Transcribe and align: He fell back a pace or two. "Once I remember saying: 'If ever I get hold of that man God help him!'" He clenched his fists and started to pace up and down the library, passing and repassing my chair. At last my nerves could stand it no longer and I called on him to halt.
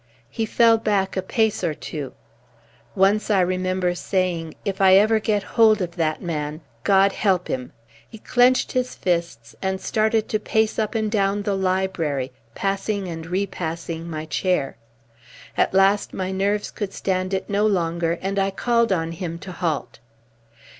He 0.31 0.47
fell 0.47 0.79
back 0.79 1.15
a 1.15 1.21
pace 1.21 1.63
or 1.63 1.75
two. 1.75 2.13
"Once 2.95 3.29
I 3.29 3.41
remember 3.41 3.93
saying: 3.93 4.55
'If 4.65 4.81
ever 4.81 5.15
I 5.17 5.19
get 5.19 5.43
hold 5.43 5.79
of 5.79 5.95
that 5.95 6.23
man 6.23 6.61
God 6.83 7.11
help 7.11 7.47
him!'" 7.49 7.71
He 8.09 8.17
clenched 8.17 8.71
his 8.71 8.95
fists 8.95 9.55
and 9.61 9.79
started 9.79 10.27
to 10.29 10.39
pace 10.39 10.79
up 10.79 10.95
and 10.95 11.11
down 11.11 11.43
the 11.43 11.53
library, 11.55 12.31
passing 12.55 13.07
and 13.07 13.27
repassing 13.27 14.09
my 14.09 14.25
chair. 14.25 14.75
At 15.55 15.71
last 15.71 16.15
my 16.15 16.31
nerves 16.31 16.71
could 16.71 16.93
stand 16.93 17.31
it 17.31 17.47
no 17.47 17.67
longer 17.67 18.17
and 18.23 18.39
I 18.39 18.49
called 18.49 18.91
on 18.91 19.11
him 19.11 19.37
to 19.37 19.51
halt. 19.51 19.99